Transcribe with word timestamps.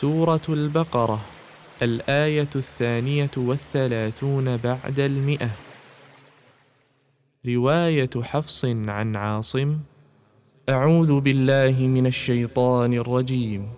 سورة 0.00 0.46
البقرة 0.48 1.20
الآية 1.82 2.50
الثانية 2.56 3.30
والثلاثون 3.36 4.56
بعد 4.56 5.00
المئة. 5.00 5.50
رواية 7.46 8.10
حفص 8.22 8.64
عن 8.64 9.16
عاصم 9.16 9.78
أعوذ 10.68 11.20
بالله 11.20 11.86
من 11.86 12.06
الشيطان 12.06 12.92
الرجيم. 12.94 13.77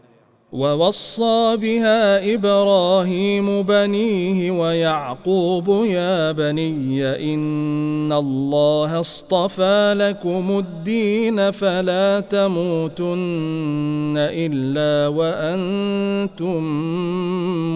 ووصى 0.51 1.57
بها 1.57 2.33
إبراهيم 2.35 3.61
بنيه 3.61 4.51
ويعقوب 4.51 5.85
يا 5.85 6.31
بني 6.31 7.33
إن 7.33 8.11
الله 8.11 8.99
اصطفى 8.99 9.93
لكم 9.97 10.59
الدين 10.59 11.51
فلا 11.51 12.19
تموتن 12.19 14.13
إلا 14.17 15.07
وأنتم 15.07 16.63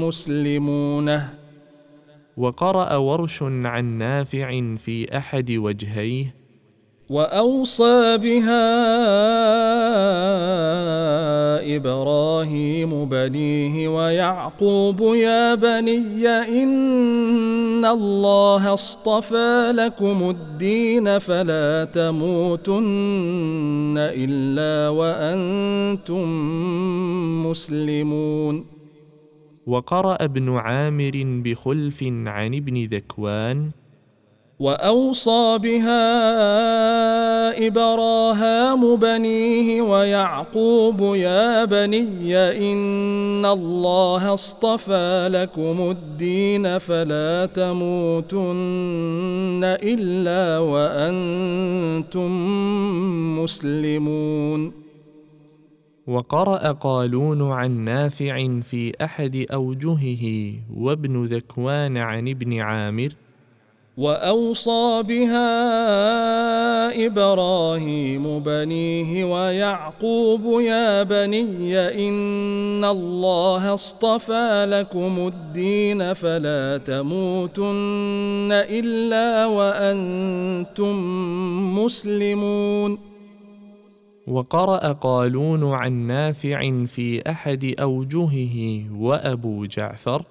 مسلمون. 0.04 1.22
وقرأ 2.38 2.96
ورش 2.96 3.44
عن 3.44 3.86
نافع 3.98 4.76
في 4.78 5.18
أحد 5.18 5.52
وجهيه 5.52 6.45
وأوصى 7.10 8.18
بها 8.18 8.66
إبراهيم 11.76 13.06
بنيه 13.06 13.88
ويعقوب 13.88 15.02
يا 15.02 15.56
بني 15.56 16.28
إن 16.64 17.86
الله 17.86 18.74
اصطفى 18.74 19.72
لكم 19.76 20.30
الدين 20.30 21.20
فلا 21.20 21.88
تموتن 21.94 23.96
إلا 23.98 24.90
وأنتم 24.90 26.26
مسلمون. 27.46 28.66
وقرأ 29.68 30.18
ابن 30.22 30.58
عامر 30.58 31.42
بخلف 31.46 32.04
عن 32.04 32.54
ابن 32.54 32.86
ذكوان 32.86 33.72
وأوصى 34.60 35.58
بها 35.58 36.08
إبراهام 37.68 38.96
بنيه 38.96 39.82
ويعقوب 39.82 41.16
يا 41.16 41.66
بني 41.66 42.38
إن 42.38 43.46
الله 43.46 44.34
اصطفى 44.34 45.30
لكم 45.32 45.92
الدين 45.92 46.78
فلا 46.78 47.46
تموتن 47.46 48.42
إلا 49.64 50.60
وأنتم 50.60 52.32
مسلمون 53.40 54.72
وقرأ 56.08 56.72
قالون 56.72 57.52
عن 57.52 57.72
نافع 57.72 58.60
في 58.62 58.92
أحد 59.04 59.46
أوجهه 59.54 60.54
وابن 60.78 61.24
ذكوان 61.24 61.98
عن 61.98 62.28
ابن 62.28 62.60
عامر 62.60 63.10
وأوصى 63.98 65.04
بها 65.04 65.46
إبراهيم 67.06 68.40
بنيه 68.40 69.24
ويعقوب 69.26 70.62
يا 70.62 71.04
بني 71.04 71.80
إن 71.80 72.86
الله 72.86 73.74
اصطفى 73.74 74.66
لكم 74.70 75.28
الدين 75.28 76.14
فلا 76.14 76.78
تموتن 76.78 78.50
إلا 78.52 79.46
وأنتم 79.46 80.96
مسلمون 81.80 82.98
وقرأ 84.28 84.92
قالون 84.92 85.74
عن 85.74 85.94
نافع 85.94 86.86
في 86.86 87.30
أحد 87.30 87.76
أوجهه 87.80 88.86
وأبو 89.00 89.66
جعفر 89.66 90.26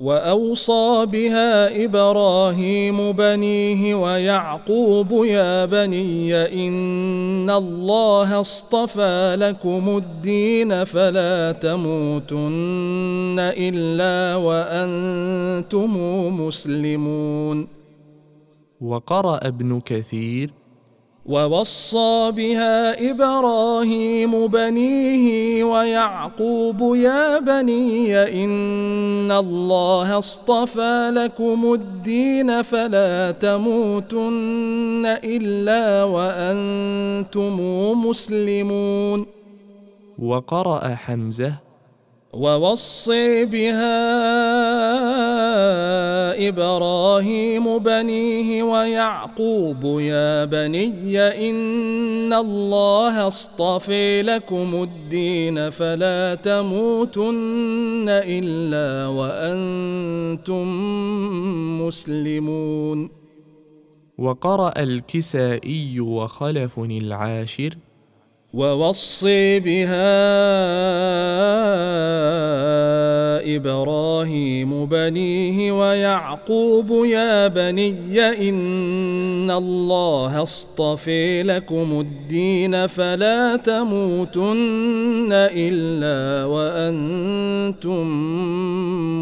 وأوصى 0.00 1.06
بها 1.06 1.84
إبراهيم 1.84 3.12
بنيه 3.12 3.94
ويعقوب 3.94 5.24
يا 5.24 5.64
بني 5.64 6.34
إن 6.68 7.50
الله 7.50 8.40
اصطفى 8.40 9.36
لكم 9.38 9.96
الدين 9.96 10.84
فلا 10.84 11.52
تموتن 11.52 13.36
إلا 13.38 14.36
وأنتم 14.36 15.92
مسلمون. 16.40 17.68
وقرأ 18.80 19.36
ابن 19.48 19.80
كثير 19.80 20.59
ووصى 21.26 22.32
بها 22.36 23.10
إبراهيم 23.10 24.46
بنيه 24.46 25.64
ويعقوب 25.64 26.96
يا 26.96 27.38
بني 27.38 28.16
إن 28.44 29.32
الله 29.32 30.18
اصطفى 30.18 31.10
لكم 31.14 31.72
الدين 31.74 32.62
فلا 32.62 33.30
تموتن 33.30 35.02
إلا 35.24 36.04
وأنتم 36.04 37.56
مسلمون 38.06 39.26
وقرأ 40.18 40.88
حمزة 40.94 41.52
ووصي 42.32 43.44
بها 43.44 44.00
إبراهيم 46.48 47.78
بنيه 47.78 48.62
ويعقوب 48.62 50.00
يا 50.00 50.44
بني 50.44 51.18
إن 51.50 52.32
الله 52.32 53.26
اصطفي 53.26 54.22
لكم 54.22 54.82
الدين 54.82 55.70
فلا 55.70 56.34
تموتن 56.34 58.06
إلا 58.08 59.06
وأنتم 59.06 60.66
مسلمون. 61.82 63.10
وقرأ 64.18 64.72
الكسائي 64.76 66.00
وخلف 66.00 66.78
العاشر. 66.78 67.74
ووصي 68.54 69.60
بها 69.60 70.10
إبراهيم 73.44 74.86
بنيه 74.86 75.72
ويعقوب 75.72 77.04
يا 77.04 77.48
بني 77.48 78.48
إن 78.48 79.50
الله 79.50 80.42
اصطفي 80.42 81.42
لكم 81.42 82.00
الدين 82.00 82.86
فلا 82.86 83.56
تموتن 83.56 85.28
إلا 85.32 86.44
وأنتم 86.44 88.06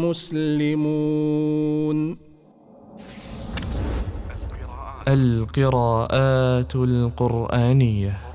مسلمون. 0.05 1.97
القراءات 5.07 6.75
القرآنية. 6.75 8.28